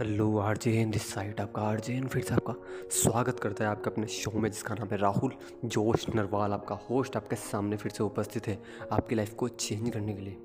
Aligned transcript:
Hello 0.00 0.38
R 0.38 0.56
J 0.56 0.70
in 0.72 0.90
this 0.90 1.12
side 1.12 1.40
आपका 1.40 1.62
R 1.62 1.80
J 1.80 1.94
in 1.94 2.06
फिर 2.08 2.22
से 2.22 2.34
आपका 2.34 2.54
स्वागत 2.90 3.40
करता 3.40 3.64
है 3.64 3.70
आपका 3.70 3.90
अपने 3.90 4.06
शो 4.06 4.30
में, 4.30 4.50
जिसका 4.50 4.74
नाम 4.74 4.88
है 4.88 4.96
राहुल 4.96 5.32
जोश 5.64 6.06
नरवाल। 6.14 6.52
आपका 6.52 6.74
होस्ट 6.90 7.16
आपके 7.16 7.36
सामने 7.36 7.76
फिर 7.76 7.92
से 7.92 8.02
उपस्थित 8.04 8.46
है 8.48 8.58
आपकी 8.92 9.14
लाइफ 9.14 9.34
को 9.34 9.48
चेंज 9.48 9.90
करने 9.90 10.14
के 10.14 10.22
लिए। 10.22 10.36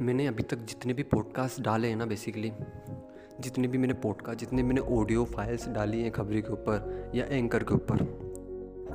मैंने 0.00 0.26
अभी 0.26 0.42
तक 0.42 0.56
जितने 0.64 0.94
भी 0.94 1.02
पॉडकास्ट 1.04 1.60
डाले 1.60 1.88
हैं 1.88 1.96
ना 1.96 2.06
बेसिकली 2.06 2.52
जितने 3.40 3.68
भी 3.68 3.78
मैंने 3.78 3.94
पॉडकास्ट 3.94 4.40
जितने 4.40 4.62
मैंने 4.62 4.80
ऑडियो 4.98 5.24
फाइल्स 5.24 5.68
डाली 5.68 6.02
हैं 6.02 6.12
खबरी 6.12 6.42
के 6.42 6.52
ऊपर 6.52 7.12
या 7.14 7.24
एंकर 7.26 7.64
के 7.64 7.74
ऊपर, 7.74 8.02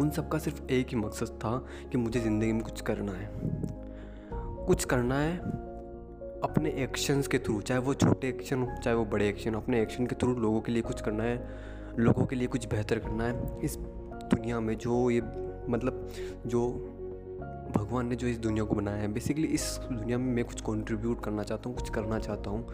उन 0.01 0.09
सब 0.09 0.29
का 0.29 0.37
सिर्फ़ 0.37 0.63
एक 0.71 0.89
ही 0.89 0.97
मकसद 0.97 1.37
था 1.43 1.57
कि 1.91 1.97
मुझे 1.97 2.19
ज़िंदगी 2.19 2.53
में 2.53 2.63
कुछ 2.63 2.81
करना 2.81 3.11
है। 3.11 3.29
कुछ 4.65 4.85
करना 4.85 5.19
है 5.19 5.69
अपने 6.43 6.69
एक्शंस 6.69 7.27
के 7.27 7.39
थ्रू 7.39 7.61
चाहे 7.61 7.79
वो 7.79 7.93
छोटे 7.93 8.29
एक्शन 8.29 8.61
हो 8.61 8.77
चाहे 8.83 8.95
वो 8.95 9.05
बड़े 9.05 9.29
एक्शन 9.29 9.55
हो 9.55 9.61
अपने 9.61 9.81
एक्शन 9.81 10.07
के 10.07 10.15
थ्रू 10.15 10.35
लोगों 10.35 10.61
के 10.61 10.71
लिए 10.71 10.81
कुछ 10.81 11.01
करना 11.01 11.23
है 11.23 11.49
लोगों 11.99 12.25
के 12.25 12.35
लिए 12.35 12.47
कुछ 12.47 12.67
बेहतर 12.67 12.99
करना 12.99 13.23
है। 13.23 13.59
इस 13.63 13.77
दुनिया 13.77 14.59
में 14.59 14.77
जो 14.77 15.09
ये 15.09 15.21
मतलब 15.69 16.09
जो 16.45 16.69
भगवान 17.75 18.07
ने 18.07 18.15
जो 18.15 18.27
इस 18.27 18.37
दुनिया 18.37 18.63
को 18.63 18.75
बनाया 18.75 18.97
है 18.97 19.07
बेसिकली 19.07 19.47
इस 19.47 19.79
दुनिया 19.91 20.17
में 20.17 20.33
मैं 20.33 20.45
कुछ 20.45 20.61
कंट्रीब्यूट 20.61 21.23
करना 21.23 21.43
चाहता 21.43 21.69
हूँ 21.69 21.77
कुछ 21.77 21.89
करना 21.89 22.19
चाहता 22.19 22.49
हूँ 22.49 22.67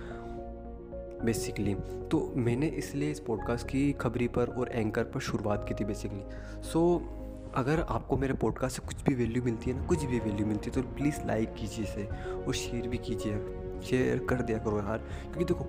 बेसिकली 1.26 1.76
तो 2.12 2.34
मैंने 2.36 2.68
इसलिए 2.68 3.12
इस 3.12 3.20
पॉडकास्ट 3.20 3.68
की 3.68 3.94
खबरी 3.94 4.28
पर 4.28 4.48
और 4.48 4.70
एंकर 4.72 5.04
पर 5.04 5.20
शुरुआत 5.20 5.66
की 5.68 5.74
थी 5.74 5.86
बेसिकली 5.86 6.24
सो 6.64 7.02
so, 7.02 7.27
अगर 7.58 7.80
आपको 7.80 8.18
मेरे 8.18 8.34
पॉडकास्ट 8.34 8.82
से 8.82 8.88
कुछ 8.88 9.04
भी 9.04 9.16
वैल्यू 9.16 9.44
मिलती 9.44 9.72
है 9.72 9.78
ना 9.78 9.86
कुछ 9.86 10.04
भी 10.04 10.20
वैल्यू 10.20 10.46
मिलती 10.46 10.70
है 10.70 10.76
तो 10.76 10.82
प्लीज़ 10.82 11.16
लाइक 11.26 11.54
कीजिए 11.54 11.86
इसे 11.86 12.04
और 12.36 12.54
शेयर 12.54 12.88
भी 12.88 12.98
कीजिए। 12.98 13.34
शेयर 13.82 14.26
कर 14.30 14.42
दिया 14.42 14.58
करो 14.58 14.78
यार। 14.78 14.98
क्योंकि 14.98 15.46
देखो 15.46 15.64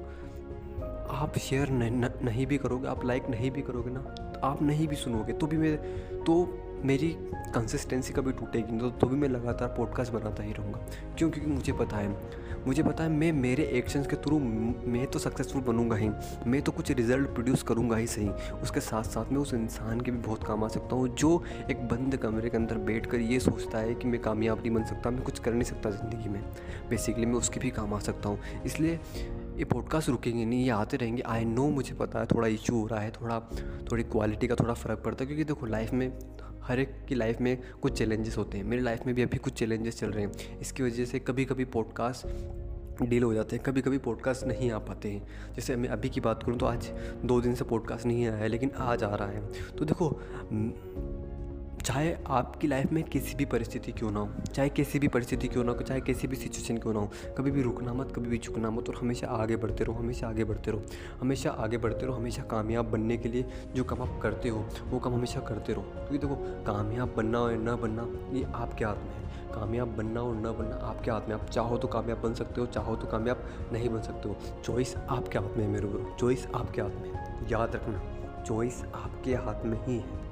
आप 1.15 1.39
शेयर 1.39 1.69
नहीं, 1.69 1.91
नहीं 2.23 2.47
भी 2.47 2.59
करोगे 2.59 2.89
आप 2.89 3.05
लाइक 3.05 3.29
नहीं 3.29 3.51
भी 3.51 3.63
करोगे 3.63 3.91
ना 3.91 4.28
आप 4.45 4.63
नहीं 4.63 4.89
भी 4.89 4.97
सुनोगे 4.97 5.33
तो 5.33 5.47
भी 5.47 5.57
मैं 5.57 5.77
तो 6.25 6.65
मेरी 6.85 7.09
कंसिस्टेंसी 7.55 8.13
कभी 8.13 8.33
टूटेगी 8.33 8.73
नहीं 8.73 8.81
तो, 8.81 8.91
तो 8.91 9.07
भी 9.07 9.17
मैं 9.17 9.29
लगातार 9.29 9.69
पॉडकास्ट 9.69 10.13
बनाता 10.13 10.43
ही 10.43 10.53
रहूँगा। 10.53 10.79
क्यों? 11.19 11.31
क्योंकि 11.31 11.51
मुझे 11.51 11.73
पता 11.73 11.97
है 11.97 12.47
मुझे 12.67 12.83
पता 12.83 13.05
है 13.05 13.11
मैं 13.11 13.31
मेरे 13.33 13.63
एक्शंस 13.79 14.07
के 14.07 14.17
थ्रू 14.17 14.39
मैं 14.39 15.07
तो 15.07 15.19
सक्सेसफुल 15.19 15.63
बनूँगा 15.63 15.97
ही 15.97 16.09
मैं 16.47 16.61
तो 16.63 16.73
कुछ 16.73 16.91
रिज़ल्ट 16.91 17.29
प्रोड्यूस 17.29 17.63
करूँगा 17.63 17.97
ही 17.97 18.07
सही। 18.07 18.29
उसके 18.63 18.81
साथ 18.81 19.05
साथ 19.05 19.33
मैं 19.33 19.39
उस 19.39 19.55
इंसान 19.55 20.01
के 20.01 20.11
भी 20.11 20.19
बहुत 20.19 20.45
काम 20.45 20.65
आ 20.65 20.69
सकता 20.69 20.97
हूँ 20.97 21.09
जो 21.09 21.43
एक 21.71 21.87
बंद 21.89 22.17
कमरे 22.17 22.51
के 22.51 22.57
अंदर 22.57 22.79
बैठ 22.89 23.07
कर 23.07 23.21
ये 23.21 23.41
सोचता 23.41 23.79
है 23.79 23.95
कि 23.95 24.09
मैं 24.09 24.21
कामयाब 24.23 24.59
नहीं 24.59 24.71
बन 24.71 24.85
सकता 24.85 25.11
मैं 25.11 25.23
कुछ 25.23 25.39
कर 25.39 25.53
नहीं 25.53 25.65
सकता 25.65 25.91
ज़िंदगी 25.91 26.29
में। 26.29 26.41
बेसिकली 26.91 27.27
मैं 27.27 27.35
उसके 27.35 27.61
भी 27.61 27.71
काम 27.71 27.95
आ 27.95 27.99
सकता 27.99 28.29
हूँ। 28.29 28.39
इसलिए 28.67 28.99
ये 29.59 29.65
पॉडकास्ट 29.65 30.09
रुकेंगे 30.09 30.45
नहीं, 30.45 30.65
ये 30.65 30.71
आते 30.71 30.97
रहेंगे। 30.97 31.23
आई 31.23 31.45
नो 31.45 31.69
मुझे 31.69 31.95
पता 31.95 32.19
है, 32.19 32.27
थोड़ा 32.27 32.49
इशू 32.49 32.81
हो 32.81 32.87
रहा 32.87 33.01
है, 33.01 33.11
थोड़ा, 33.11 33.41
थोड़ी 33.93 34.03
क्वालिटी 34.03 34.49
का 34.49 34.55
थोड़ा 34.55 34.75
फ़र्क 34.75 34.99
पड़ता 34.99 35.25
है, 35.25 35.27
क्योंकि 35.27 35.45
देखो 35.45 35.67
लाइफ 35.67 35.93
में, 35.93 36.19
हर 36.63 36.81
एक 36.81 37.05
की 37.09 37.15
लाइफ 37.15 37.41
में 37.41 37.59
कुछ 37.83 37.99
चैलेंजेस 37.99 38.37
होते 38.37 38.59
हैं। 38.59 38.65
मेरी 38.65 38.83
लाइफ 38.83 39.07
में 39.07 39.15
भी 39.15 39.23
अभी 39.23 39.37
कुछ 39.37 39.53
चैलेंजेस 39.53 39.99
चल 39.99 40.11
रहे 40.11 40.25
हैं। 40.25 40.59
इसकी 40.59 40.83
वजह 40.83 41.05
से 41.05 41.19
कभी 41.19 41.45
कभी 41.45 41.65
पॉडकास्ट 41.65 42.27
डील 43.03 43.23
हो 43.23 43.35
जाते 43.35 43.57
हैं 43.57 43.65
कभी 43.65 43.83
कभी 43.83 43.99
पॉडकास्ट 43.99 44.47
नहीं 44.47 44.71
आ 44.71 44.79
पाते 44.79 45.11
हैं। 45.11 45.55
जैसे 45.55 45.77
मैं 45.77 45.89
अभी 45.89 46.09
की 46.09 46.21
बात 46.21 46.43
करूँ 46.43 46.59
तो 46.59 46.67
आज 46.67 46.91
दो 47.25 47.41
दिन 47.41 47.55
से 47.55 47.65
पॉडकास्ट 47.65 48.07
नहीं 48.07 48.27
आया 48.27 48.37
है, 48.37 48.49
लेकिन 48.49 48.71
आज 48.77 49.05
आ 49.05 49.15
रहा 49.15 49.29
है। 49.29 49.53
तो 49.79 49.85
देखो 49.85 50.09
चाहे 51.89 52.17
आपकी 52.27 52.67
लाइफ 52.67 52.93
में 52.93 53.05
किसी 53.05 53.35
भी 53.35 53.45
परिस्थिति 53.45 53.93
क्यों 53.93 54.11
ना 54.11 54.21
हो, 54.21 54.29
चाहे 54.55 54.69
किसी 54.69 54.99
भी 54.99 55.09
परिस्थिति 55.09 55.49
क्यों 55.49 55.65
ना 55.65 55.73
हो, 55.73 55.79
चाहे 55.79 56.01
किसी 56.01 56.27
भी 56.27 56.37
सिचुएशन 56.37 56.79
क्यों 56.79 56.93
ना 56.95 57.01
हो, 57.01 57.11
कभी 57.39 57.51
भी 57.51 57.63
रुकना 57.63 57.95
मत, 57.95 58.13
कभी 58.17 58.29
भी 58.29 58.39
झुकना 58.39 58.71
मत 58.71 58.89
और 58.89 58.95
हमेशा 58.95 59.27
आगे 59.27 59.57
बढ़ते 59.57 59.85
रहो, 59.85 59.95
हमेशा 59.95 60.29
आगे 60.29 60.45
बढ़ते 60.45 60.71
रहो, 60.71 60.83
हमेशा 61.21 61.51
आगे 61.51 61.79
बढ़ते 61.79 62.07
रहो, 62.07 62.17
हमेशा 62.17 62.43
कामयाब 62.43 62.91
बनने 62.91 63.17
के 63.17 63.29
लिए 63.29 63.47
जो 63.75 63.85
काम 63.85 64.03
आप 64.03 64.21
करते 64.23 64.49
हो, 64.49 64.69
वो 64.85 64.99
काम 64.99 65.15
हमेशा 65.15 65.41
करते 65.41 65.73
रहो। 65.73 65.83
क्योंकि 65.83 66.19
देखो, 66.19 66.37
कामयाब 66.65 67.15
बनना 67.17 67.41
और 67.41 67.53
न 67.53 67.77
बनना, 67.77 68.37
ये 68.39 68.45
आपके 68.45 68.85
हाथ 68.85 68.97
में 68.97 69.15
है। 69.15 69.53
कामयाब 69.55 69.89
बनना 69.89 70.23
और 70.23 70.37
न 70.37 70.43
बनना 70.43 70.77
आपके 70.77 71.11
हाथ 71.11 71.21
में 71.21 71.35
आप 71.35 71.51
चाहो 71.51 71.79
तो 71.79 71.89
कामयाब 71.89 72.19
बन 72.19 72.35
सकते 72.35 72.61
हो, 72.61 72.67
चाहो 72.67 72.97
तो 72.97 73.07
कामयाब 73.07 73.69
नहीं 73.73 73.89
बन 73.89 74.03
सकते 74.03 74.29
हो। 74.29 74.37
चॉइस 74.65 74.97
आपके 74.97 75.39
हाथ 75.39 75.57
में 75.57 75.65
है 75.65 75.71
मेरे 75.71 76.17
चॉइस 76.21 76.47
आपके 76.55 76.83
हाथ 76.83 76.91
में 76.91 77.13
याद 77.49 77.75
रखना 77.75 78.43
चॉइस 78.43 78.85
आपके 78.95 79.35
हाथ 79.35 79.65
में 79.65 79.87
ही 79.87 79.99
है। 79.99 80.28